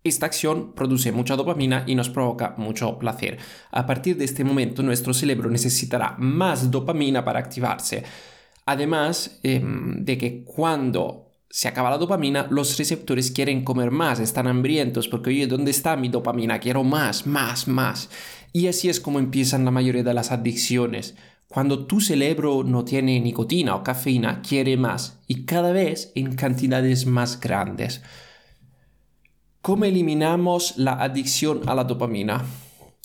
Esta 0.03 0.25
acción 0.25 0.73
produce 0.73 1.11
mucha 1.11 1.35
dopamina 1.35 1.83
y 1.85 1.95
nos 1.95 2.09
provoca 2.09 2.55
mucho 2.57 2.97
placer. 2.97 3.37
A 3.71 3.85
partir 3.85 4.17
de 4.17 4.25
este 4.25 4.43
momento 4.43 4.81
nuestro 4.81 5.13
cerebro 5.13 5.49
necesitará 5.49 6.15
más 6.17 6.71
dopamina 6.71 7.23
para 7.23 7.39
activarse. 7.39 8.03
Además 8.65 9.39
em, 9.43 10.03
de 10.03 10.17
que 10.17 10.43
cuando 10.43 11.31
se 11.51 11.67
acaba 11.67 11.89
la 11.89 11.97
dopamina, 11.97 12.47
los 12.49 12.77
receptores 12.77 13.29
quieren 13.29 13.63
comer 13.63 13.91
más, 13.91 14.19
están 14.19 14.47
hambrientos 14.47 15.07
porque, 15.07 15.31
oye, 15.31 15.47
¿dónde 15.47 15.71
está 15.71 15.97
mi 15.97 16.07
dopamina? 16.07 16.59
Quiero 16.59 16.83
más, 16.83 17.27
más, 17.27 17.67
más. 17.67 18.09
Y 18.53 18.67
así 18.67 18.89
es 18.89 18.99
como 18.99 19.19
empiezan 19.19 19.65
la 19.65 19.71
mayoría 19.71 20.03
de 20.03 20.13
las 20.13 20.31
adicciones. 20.31 21.15
Cuando 21.47 21.85
tu 21.85 21.99
cerebro 21.99 22.63
no 22.63 22.85
tiene 22.85 23.19
nicotina 23.19 23.75
o 23.75 23.83
cafeína, 23.83 24.41
quiere 24.41 24.77
más 24.77 25.19
y 25.27 25.43
cada 25.43 25.73
vez 25.73 26.13
en 26.15 26.35
cantidades 26.35 27.05
más 27.05 27.39
grandes. 27.39 28.01
¿Cómo 29.61 29.85
eliminamos 29.85 30.75
la 30.77 30.93
adicción 30.93 31.61
a 31.69 31.75
la 31.75 31.83
dopamina? 31.83 32.43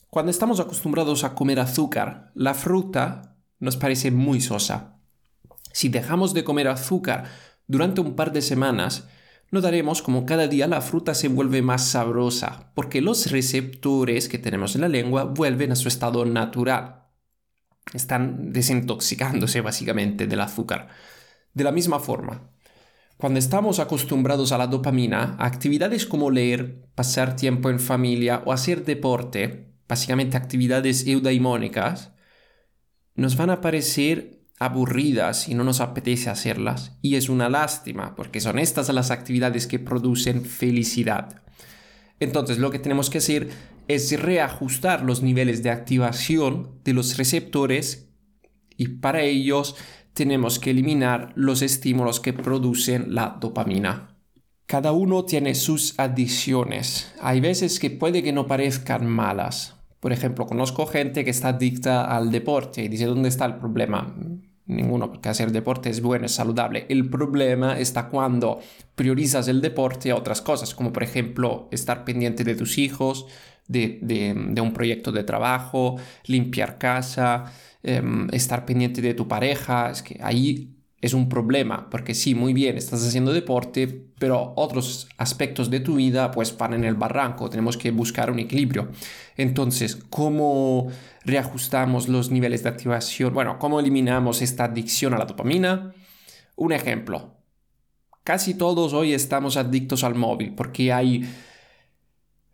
Cuando 0.09 0.31
estamos 0.31 0.59
acostumbrados 0.59 1.23
a 1.23 1.35
comer 1.35 1.61
azúcar, 1.61 2.33
la 2.35 2.55
fruta 2.55 3.37
nos 3.59 3.77
parece 3.77 4.11
muy 4.11 4.41
sosa. 4.41 4.99
Si 5.75 5.91
dejamos 5.91 6.33
de 6.33 6.45
comer 6.45 6.69
azúcar 6.69 7.25
durante 7.67 8.01
un 8.01 8.17
par 8.17 8.33
de 8.33 8.41
semanas, 8.41 9.07
notaremos 9.51 10.01
como 10.01 10.25
cada 10.25 10.49
día 10.49 10.67
la 10.67 10.81
fruta 10.81 11.13
se 11.13 11.29
vuelve 11.29 11.61
más 11.61 11.89
sabrosa, 11.89 12.73
porque 12.75 13.03
los 13.03 13.31
receptores 13.31 14.27
que 14.27 14.39
tenemos 14.39 14.75
en 14.77 14.81
la 14.81 14.89
lengua 14.89 15.25
vuelven 15.25 15.73
a 15.73 15.77
su 15.77 15.89
estado 15.89 16.25
natural. 16.25 17.03
Están 17.93 18.55
desintoxicándose 18.55 19.61
básicamente 19.61 20.27
del 20.27 20.41
azúcar. 20.41 20.89
De 21.53 21.65
la 21.65 21.73
misma 21.73 22.01
forma, 22.01 22.49
cuando 23.17 23.39
estamos 23.39 23.79
acostumbrados 23.79 24.53
a 24.53 24.59
la 24.59 24.67
dopamina, 24.67 25.37
actividades 25.39 26.05
como 26.05 26.31
leer, 26.31 26.87
pasar 26.95 27.35
tiempo 27.35 27.71
en 27.71 27.81
familia 27.81 28.43
o 28.45 28.53
hacer 28.53 28.85
deporte, 28.85 29.73
básicamente 29.89 30.37
actividades 30.37 31.07
eudaimónicas, 31.07 32.13
nos 33.15 33.37
van 33.37 33.51
a 33.51 33.63
parecer 33.63 34.43
aburridas 34.59 35.49
y 35.49 35.55
no 35.55 35.65
nos 35.65 35.81
apetece 35.81 36.29
hacerlas. 36.29 36.99
Y 37.01 37.17
es 37.17 37.29
una 37.31 37.49
lástima, 37.49 38.15
porque 38.15 38.41
son 38.41 38.59
estas 38.59 38.93
las 38.93 39.11
actividades 39.11 39.67
que 39.67 39.79
producen 39.79 40.45
felicidad. 40.45 41.43
Entonces 42.21 42.59
lo 42.59 42.71
que 42.71 42.79
tenemos 42.79 43.09
que 43.09 43.19
hacer 43.19 43.49
es 43.89 44.21
reajustar 44.21 45.03
los 45.03 45.23
niveles 45.23 45.63
de 45.63 45.71
activación 45.71 46.81
de 46.85 46.93
los 46.93 47.17
receptores 47.17 48.11
y 48.77 48.89
para 48.89 49.23
ellos 49.23 49.77
tenemos 50.17 50.59
que 50.59 50.71
eliminar 50.71 51.33
los 51.35 51.61
estímulos 51.61 52.21
que 52.21 52.33
producen 52.33 53.15
la 53.15 53.37
dopamina. 53.39 54.17
Cada 54.65 54.93
uno 54.93 55.27
tiene 55.27 55.55
sus 55.55 55.95
adicciones. 55.99 57.13
Hay 57.21 57.41
veces 57.41 57.79
que 57.79 57.91
puede 57.91 58.23
que 58.23 58.33
no 58.33 58.47
parezcan 58.47 59.07
malas. 59.07 59.77
Por 60.01 60.15
ejemplo, 60.15 60.47
conozco 60.47 60.87
gente 60.87 61.23
que 61.23 61.31
está 61.31 61.49
adicta 61.49 62.17
al 62.17 62.31
deporte 62.31 62.83
y 62.83 62.89
dice, 62.89 63.05
¿dónde 63.05 63.29
está 63.29 63.45
el 63.45 63.57
problema? 63.57 64.17
Ninguno, 64.67 65.11
porque 65.11 65.29
hacer 65.29 65.53
deporte 65.53 65.91
es 65.91 66.01
bueno, 66.01 66.27
es 66.27 66.33
saludable. 66.33 66.87
El 66.89 67.09
problema 67.09 67.79
está 67.79 68.09
cuando 68.09 68.61
priorizas 68.95 69.49
el 69.49 69.61
deporte 69.61 70.11
a 70.11 70.17
otras 70.17 70.43
cosas, 70.43 70.75
como 70.75 70.93
por 70.93 71.03
ejemplo 71.03 71.69
estar 71.71 72.05
pendiente 72.05 72.45
de 72.45 72.55
tus 72.55 72.79
hijos, 72.79 73.27
de, 73.69 74.61
un 74.61 74.73
proyecto 74.73 75.13
de 75.13 75.25
trabajo, 75.25 75.97
limpiar 76.27 76.79
casa, 76.79 77.53
em, 77.83 78.29
estar 78.33 78.65
pendiente 78.65 79.01
de 79.01 79.15
tu 79.15 79.29
pareja. 79.29 79.91
Es 79.91 80.03
que 80.03 80.19
ahí 80.23 80.77
es 81.01 81.15
un 81.15 81.29
problema, 81.29 81.89
porque 81.91 82.15
sí, 82.15 82.35
muy 82.35 82.53
bien, 82.53 82.77
estás 82.77 83.07
haciendo 83.07 83.33
deporte, 83.33 83.87
pero 84.19 84.55
otros 84.57 85.09
aspectos 85.19 85.71
de 85.71 85.81
tu 85.81 85.97
vida 85.97 86.31
pues 86.31 86.57
van 86.57 86.73
en 86.73 86.85
el 86.85 86.95
barranco, 86.95 87.51
tenemos 87.51 87.77
que 87.77 87.91
buscar 87.91 88.31
un 88.31 88.39
equilibrio. 88.39 88.89
Entonces, 89.37 89.97
¿cómo 90.09 90.89
reajustamos 91.27 92.09
los 92.09 92.31
niveles 92.31 92.63
de 92.63 92.71
activación? 92.71 93.35
Bueno, 93.35 93.59
¿cómo 93.59 93.81
eliminamos 93.81 94.41
esta 94.41 94.65
adicción 94.65 95.13
a 95.13 95.19
la 95.19 95.27
dopamina? 95.27 95.93
Un 96.55 96.73
ejemplo. 96.73 97.35
Casi 98.25 98.55
todos 98.55 98.93
hoy 98.93 99.13
estamos 99.13 99.57
adictos 99.57 100.03
al 100.03 100.15
móvil 100.15 100.55
porque 100.55 100.93
hay 100.93 101.29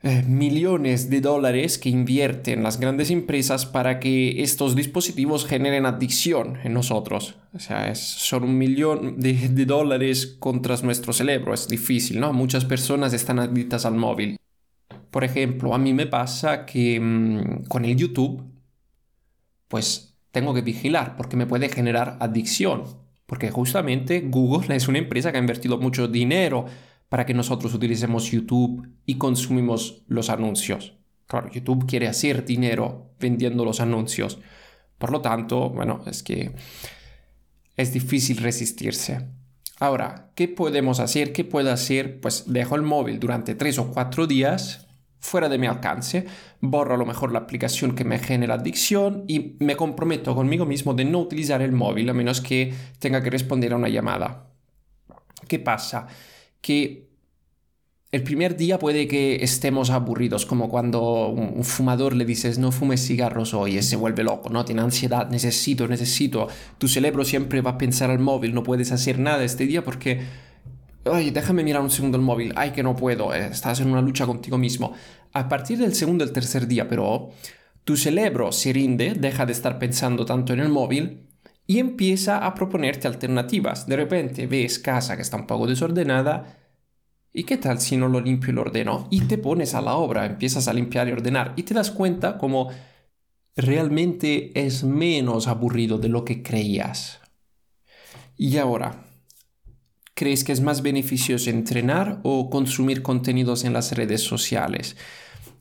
eh, 0.05 0.25
millones 0.27 1.11
de 1.11 1.21
dólares 1.21 1.79
que 1.79 1.89
invierten 1.89 2.65
las 2.65 2.81
grandes 2.81 3.11
empresas 3.13 3.67
para 3.67 4.01
que 4.01 4.43
estos 4.43 4.75
dispositivos 4.75 5.47
generen 5.47 5.87
adicción 5.87 6.59
en 6.65 6.75
nosotros. 6.75 7.37
O 7.55 7.61
sea, 7.61 7.95
son 7.95 8.43
un 8.43 8.59
millón 8.59 9.21
de, 9.21 9.65
dólares 9.65 10.27
contra 10.41 10.77
nuestro 10.83 11.13
cerebro. 11.13 11.55
Es 11.55 11.69
difícil, 11.69 12.19
¿no? 12.19 12.33
Muchas 12.33 12.65
personas 12.65 13.13
están 13.13 13.39
adictas 13.39 13.87
al 13.87 13.95
móvil. 13.95 14.39
Por 15.13 15.23
ejemplo, 15.23 15.73
a 15.73 15.79
mí 15.79 15.93
me 15.95 16.07
pasa 16.07 16.67
que 16.67 16.99
mm, 16.99 17.67
con 17.69 17.85
el 17.85 17.97
YouTube, 17.97 18.43
pues 19.73 20.19
tengo 20.33 20.53
que 20.53 20.61
vigilar 20.61 21.17
porque 21.17 21.35
me 21.35 21.47
puede 21.47 21.71
generar 21.71 22.19
adicción. 22.21 22.85
Porque 23.25 23.51
justamente 23.51 24.21
Google 24.21 24.77
es 24.77 24.87
una 24.87 24.99
empresa 24.99 25.33
que 25.33 25.39
ha 25.39 25.41
invertido 25.41 25.79
mucho 25.79 26.09
dinero 26.09 26.67
para 27.09 27.25
que 27.25 27.33
nosotros 27.33 27.73
utilicemos 27.73 28.31
YouTube 28.31 28.87
y 29.07 29.15
consumimos 29.15 30.03
los 30.09 30.29
anuncios. 30.29 30.99
Claro, 31.27 31.51
YouTube 31.51 31.87
quiere 31.87 32.07
hacer 32.07 32.45
dinero 32.45 33.15
vendiendo 33.19 33.65
los 33.65 33.81
anuncios. 33.81 34.41
Por 34.99 35.11
lo 35.11 35.23
tanto, 35.23 35.71
bueno, 35.71 36.03
es 36.07 36.23
que 36.23 36.55
es 37.75 37.95
difícil 37.95 38.37
resistirse. 38.37 39.27
Ahora, 39.81 40.33
¿qué 40.35 40.49
podemos 40.49 41.01
hacer? 41.01 41.33
¿Qué 41.33 41.45
puedo 41.45 41.73
hacer? 41.73 42.21
Pues 42.21 42.45
dejo 42.47 42.77
el 42.77 42.83
móvil 42.83 43.19
durante 43.19 43.55
tres 43.55 43.79
o 43.79 43.91
cuatro 43.91 44.27
días 44.27 44.87
fuera 45.23 45.49
de 45.49 45.57
mi 45.57 45.67
alcance, 45.67 46.27
borro 46.61 46.95
a 46.95 46.99
lo 46.99 47.07
mejor 47.07 47.33
la 47.33 47.39
aplicación 47.39 47.95
que 47.95 48.05
me 48.05 48.19
genera 48.19 48.55
adicción 48.55 49.25
y 49.27 49.57
me 49.61 49.77
comprometo 49.77 50.35
conmigo 50.35 50.67
mismo 50.67 50.93
de 50.93 51.07
no 51.07 51.21
utilizar 51.21 51.63
el 51.63 51.73
móvil 51.73 52.11
a 52.11 52.13
menos 52.13 52.43
que 52.43 52.75
tenga 52.99 53.23
que 53.23 53.31
responder 53.31 53.73
a 53.73 53.77
una 53.77 53.89
llamada. 53.89 54.51
¿Qué 55.49 55.59
pasa? 55.59 56.07
que 56.63 57.11
el 58.13 58.23
primer 58.23 58.57
día 58.57 58.79
puede 58.79 59.09
que 59.09 59.43
estemos 59.43 59.91
aburridos, 59.91 60.47
como 60.47 60.69
cuando 60.69 61.29
un 61.29 61.65
fumador 61.65 62.15
le 62.15 62.25
dices 62.27 62.59
no 62.59 62.71
fumes 62.71 63.07
cigarros 63.07 63.55
hoy 63.55 63.79
y 63.79 63.83
se 63.83 63.97
vuelve 63.97 64.23
loco, 64.23 64.51
¿no? 64.51 64.65
Tiene 64.65 64.83
ansiedad, 64.83 65.29
necesito, 65.31 65.89
necesito. 65.89 66.49
Tu 66.79 66.89
cerebro 66.89 67.25
siempre 67.25 67.63
va 67.63 67.73
a 67.73 67.79
pensar 67.79 68.11
al 68.11 68.19
móvil, 68.19 68.55
no 68.55 68.63
puedes 68.63 68.93
hacer 68.93 69.19
nada 69.19 69.43
este 69.45 69.67
día 69.67 69.83
porque, 69.83 70.21
ay, 71.05 71.31
déjame 71.31 71.65
mirar 71.65 71.83
un 71.83 71.91
segundo 71.91 72.19
el 72.19 72.25
móvil, 72.25 72.53
ay, 72.57 72.71
que 72.73 72.83
no 72.83 72.97
puedo, 72.97 73.35
eh, 73.35 73.49
estás 73.51 73.81
en 73.81 73.91
una 73.91 74.03
lucha 74.03 74.27
contigo 74.27 74.59
mismo. 74.59 74.93
A 75.33 75.49
partir 75.49 75.79
del 75.79 75.95
segundo 75.95 76.25
el 76.25 76.33
tercer 76.33 76.67
día, 76.67 76.89
pero, 76.89 77.31
tu 77.85 77.97
cerebro 77.97 78.53
se 78.53 78.73
rinde, 78.73 79.15
deja 79.15 79.45
de 79.45 79.53
estar 79.53 79.79
pensando 79.79 80.25
tanto 80.25 80.53
en 80.53 80.61
el 80.61 80.69
móvil 80.69 81.27
y 81.67 81.79
empieza 81.79 82.47
a 82.47 82.55
proponerte 82.55 83.09
alternativas. 83.09 83.87
De 83.87 83.97
repente 83.97 84.47
ves 84.47 84.79
casa 84.79 85.17
que 85.17 85.23
está 85.23 85.37
un 85.37 85.47
poco 85.47 85.67
desordenada. 85.67 86.59
¿Y 87.33 87.45
qué 87.45 87.57
tal 87.57 87.81
si 87.81 87.97
no 87.97 88.09
lo 88.09 88.21
limpio 88.21 88.51
y 88.51 88.55
lo 88.55 88.61
ordeno? 88.61 89.09
Y 89.11 89.23
te 89.23 89.39
pones 89.39 89.75
a 89.75 89.81
la 89.81 89.95
obra, 89.95 90.27
empiezas 90.27 90.69
a 90.69 90.73
limpiar 90.73 91.09
y 91.09 91.13
ordenar 91.13 91.55
y 91.57 91.63
te 91.65 91.75
das 91.75 91.91
cuenta 91.91 92.39
como 92.39 92.71
realmente 93.57 94.53
es 94.55 94.85
menos 94.85 95.49
aburrido 95.49 95.99
de 95.99 96.09
lo 96.09 96.25
que 96.25 96.43
creías. 96.43 97.21
Y 98.37 98.59
ahora, 98.59 99.05
¿crees 100.23 100.45
que 100.45 100.53
es 100.53 100.61
más 100.61 100.83
beneficioso 100.83 101.51
entrenar 101.51 102.21
o 102.23 102.49
consumir 102.49 103.03
contenidos 103.03 103.65
en 103.65 103.73
las 103.73 103.91
redes 103.91 104.21
sociales? 104.21 104.97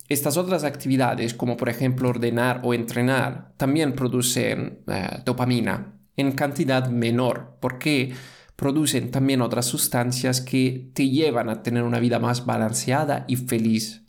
Estas 0.08 0.38
otras 0.38 0.64
actividades, 0.64 1.34
como 1.34 1.58
por 1.58 1.68
ejemplo 1.68 2.10
ordenar 2.10 2.62
o 2.64 2.76
entrenar, 2.76 3.54
también 3.58 3.94
producen 3.94 4.84
eh, 4.86 5.24
dopamina 5.26 5.94
en 6.16 6.34
cantidad 6.34 6.88
menor, 6.90 7.58
porque 7.60 8.14
producen 8.56 9.10
también 9.10 9.42
otras 9.42 9.66
sustancias 9.66 10.42
que 10.42 10.92
te 10.94 11.10
llevan 11.10 11.50
a 11.50 11.64
tener 11.64 11.82
una 11.82 11.98
vida 11.98 12.20
más 12.20 12.46
balanceada 12.46 13.26
y 13.28 13.38
feliz. 13.38 14.04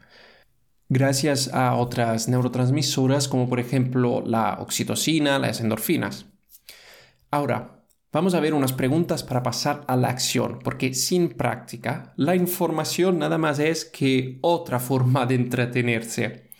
Gracias 0.90 1.48
a 1.54 1.76
otras 1.76 2.28
neurotransmisoras 2.28 3.26
como 3.26 3.48
por 3.48 3.58
ejemplo 3.58 4.22
la 4.26 4.58
oxitocina, 4.60 5.38
las 5.38 5.62
endorfinas. 5.62 6.26
Ahora, 7.30 7.81
Vamos 8.12 8.34
a 8.34 8.40
ver 8.40 8.52
unas 8.52 8.74
preguntas 8.74 9.22
para 9.22 9.42
pasar 9.42 9.84
a 9.88 9.96
la 9.96 10.08
acción, 10.08 10.58
porque 10.62 10.92
sin 10.92 11.30
práctica, 11.30 12.12
la 12.16 12.36
información 12.36 13.18
nada 13.18 13.38
más 13.38 13.58
es 13.58 13.86
que 13.86 14.38
otra 14.42 14.78
forma 14.78 15.24
de 15.24 15.36
entretenerse. 15.36 16.50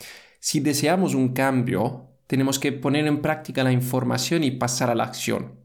Si 0.41 0.61
deseamos 0.61 1.15
un 1.15 1.35
cambio, 1.35 2.09
tenemos 2.27 2.59
que 2.59 2.73
poner 2.73 3.07
en 3.07 3.21
práctica 3.21 3.65
la 3.65 3.73
información 3.73 4.45
y 4.45 4.53
pasar 4.53 4.89
a 4.89 4.95
la 4.95 5.05
acción. 5.05 5.61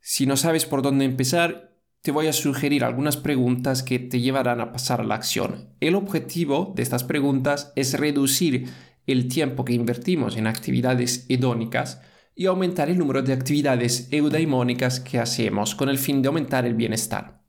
Si 0.00 0.26
no 0.26 0.36
sabes 0.36 0.66
por 0.66 0.82
dónde 0.82 1.04
empezar, 1.04 1.78
te 2.00 2.10
voy 2.10 2.26
a 2.26 2.32
sugerir 2.32 2.82
algunas 2.82 3.16
preguntas 3.16 3.84
que 3.84 4.00
te 4.00 4.18
llevarán 4.18 4.60
a 4.60 4.72
pasar 4.72 5.00
a 5.00 5.04
la 5.04 5.14
acción. 5.14 5.76
El 5.78 5.94
objetivo 5.94 6.72
de 6.74 6.82
estas 6.82 7.04
preguntas 7.04 7.72
es 7.76 7.96
reducir 7.96 8.70
el 9.06 9.28
tiempo 9.28 9.64
que 9.64 9.74
invertimos 9.74 10.36
en 10.36 10.48
actividades 10.48 11.26
hedónicas 11.28 12.00
y 12.34 12.46
aumentar 12.46 12.88
el 12.88 12.98
número 12.98 13.22
de 13.22 13.32
actividades 13.32 14.08
eudaimónicas 14.10 15.00
que 15.00 15.18
hacemos 15.18 15.74
con 15.74 15.88
el 15.88 15.98
fin 15.98 16.22
de 16.22 16.28
aumentar 16.28 16.64
el 16.64 16.74
bienestar. 16.74 17.42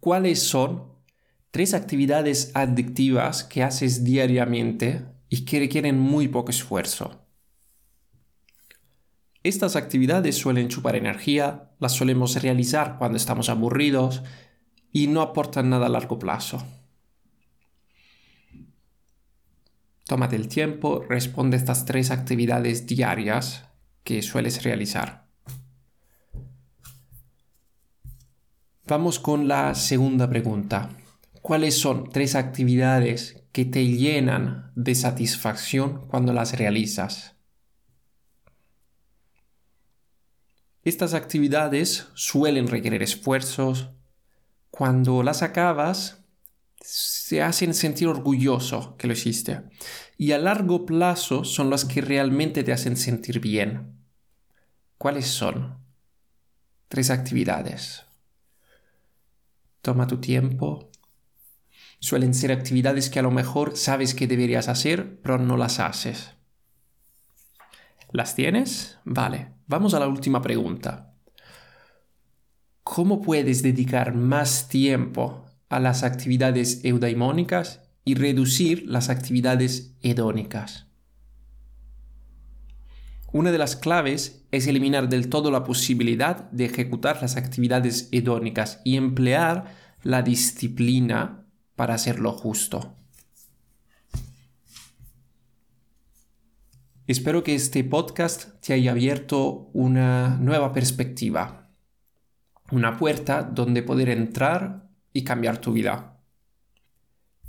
¿Cuáles 0.00 0.42
son 0.42 0.92
tres 1.50 1.74
actividades 1.74 2.52
adictivas 2.54 3.44
que 3.44 3.62
haces 3.62 4.04
diariamente 4.04 5.04
y 5.28 5.44
que 5.44 5.60
requieren 5.60 5.98
muy 5.98 6.28
poco 6.28 6.50
esfuerzo? 6.50 7.24
Estas 9.42 9.76
actividades 9.76 10.36
suelen 10.36 10.68
chupar 10.68 10.96
energía, 10.96 11.70
las 11.78 11.92
solemos 11.92 12.42
realizar 12.42 12.98
cuando 12.98 13.16
estamos 13.16 13.48
aburridos 13.48 14.22
y 14.92 15.06
no 15.06 15.22
aportan 15.22 15.70
nada 15.70 15.86
a 15.86 15.90
largo 15.90 16.18
plazo. 16.18 16.64
Tómate 20.08 20.36
el 20.36 20.48
tiempo, 20.48 21.04
responde 21.06 21.58
estas 21.58 21.84
tres 21.84 22.10
actividades 22.10 22.86
diarias 22.86 23.66
que 24.04 24.22
sueles 24.22 24.62
realizar. 24.62 25.28
Vamos 28.86 29.18
con 29.18 29.48
la 29.48 29.74
segunda 29.74 30.26
pregunta. 30.30 30.88
¿Cuáles 31.42 31.78
son 31.78 32.08
tres 32.08 32.36
actividades 32.36 33.44
que 33.52 33.66
te 33.66 33.84
llenan 33.84 34.72
de 34.74 34.94
satisfacción 34.94 36.06
cuando 36.08 36.32
las 36.32 36.56
realizas? 36.56 37.36
Estas 40.84 41.12
actividades 41.12 42.08
suelen 42.14 42.66
requerir 42.68 43.02
esfuerzos. 43.02 43.90
Cuando 44.70 45.22
las 45.22 45.42
acabas, 45.42 46.17
se 46.80 47.42
hacen 47.42 47.74
sentir 47.74 48.08
orgulloso 48.08 48.96
que 48.96 49.06
lo 49.06 49.12
hiciste. 49.12 49.62
Y 50.16 50.32
a 50.32 50.38
largo 50.38 50.86
plazo 50.86 51.44
son 51.44 51.70
las 51.70 51.84
que 51.84 52.00
realmente 52.00 52.64
te 52.64 52.72
hacen 52.72 52.96
sentir 52.96 53.40
bien. 53.40 53.98
¿Cuáles 54.96 55.26
son? 55.26 55.78
Tres 56.88 57.10
actividades. 57.10 58.04
Toma 59.82 60.06
tu 60.06 60.18
tiempo. 60.18 60.90
Suelen 62.00 62.34
ser 62.34 62.52
actividades 62.52 63.10
que 63.10 63.18
a 63.18 63.22
lo 63.22 63.30
mejor 63.30 63.76
sabes 63.76 64.14
que 64.14 64.26
deberías 64.26 64.68
hacer, 64.68 65.20
pero 65.20 65.38
no 65.38 65.56
las 65.56 65.80
haces. 65.80 66.34
¿Las 68.10 68.34
tienes? 68.34 68.98
Vale. 69.04 69.52
Vamos 69.66 69.94
a 69.94 70.00
la 70.00 70.08
última 70.08 70.40
pregunta. 70.40 71.12
¿Cómo 72.82 73.20
puedes 73.20 73.62
dedicar 73.62 74.14
más 74.14 74.68
tiempo 74.68 75.47
a 75.68 75.80
las 75.80 76.02
actividades 76.02 76.84
eudaimónicas 76.84 77.82
y 78.04 78.14
reducir 78.14 78.84
las 78.86 79.10
actividades 79.10 79.94
hedónicas. 80.02 80.86
Una 83.30 83.52
de 83.52 83.58
las 83.58 83.76
claves 83.76 84.46
es 84.50 84.66
eliminar 84.66 85.10
del 85.10 85.28
todo 85.28 85.50
la 85.50 85.64
posibilidad 85.64 86.50
de 86.50 86.64
ejecutar 86.64 87.20
las 87.20 87.36
actividades 87.36 88.08
hedónicas 88.10 88.80
y 88.84 88.96
emplear 88.96 89.74
la 90.02 90.22
disciplina 90.22 91.44
para 91.76 91.94
hacerlo 91.94 92.32
justo. 92.32 92.96
Espero 97.06 97.42
que 97.42 97.54
este 97.54 97.84
podcast 97.84 98.60
te 98.60 98.72
haya 98.72 98.92
abierto 98.92 99.70
una 99.74 100.38
nueva 100.38 100.72
perspectiva, 100.72 101.70
una 102.70 102.96
puerta 102.96 103.42
donde 103.42 103.82
poder 103.82 104.08
entrar 104.08 104.87
y 105.12 105.24
cambiar 105.24 105.60
tu 105.60 105.72
vida. 105.72 106.18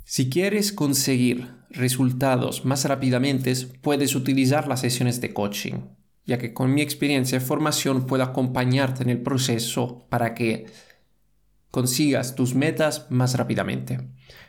Si 0.04 0.28
quieres 0.28 0.72
conseguir 0.72 1.48
resultados 1.70 2.64
más 2.64 2.84
rápidamente, 2.84 3.54
puedes 3.80 4.14
utilizar 4.16 4.66
las 4.66 4.80
sesiones 4.80 5.20
de 5.20 5.32
coaching, 5.32 5.74
ya 6.26 6.38
que 6.38 6.52
con 6.52 6.74
mi 6.74 6.82
experiencia 6.82 7.38
y 7.38 7.40
formación 7.40 8.06
puedo 8.06 8.24
acompañarte 8.24 9.02
en 9.04 9.10
el 9.10 9.22
proceso 9.22 10.06
para 10.10 10.34
que 10.34 10.66
consigas 11.70 12.34
tus 12.34 12.54
metas 12.54 13.06
más 13.10 13.36
rápidamente. 13.36 14.00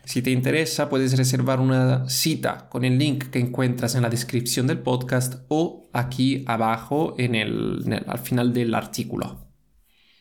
Si 0.04 0.22
te 0.22 0.32
interesa, 0.32 0.90
puedes 0.90 1.16
reservar 1.18 1.60
una 1.60 2.10
cita 2.10 2.68
con 2.70 2.84
el 2.84 2.98
link 2.98 3.26
que 3.26 3.40
encuentras 3.40 3.94
en 3.96 4.02
la 4.02 4.10
descripción 4.10 4.66
del 4.66 4.80
podcast 4.80 5.44
o 5.48 5.90
aquí 5.94 6.44
abajo 6.48 7.16
en 7.20 7.36
el, 7.36 8.04
al 8.08 8.20
final 8.20 8.54
del 8.54 8.74
artículo. 8.74 9.51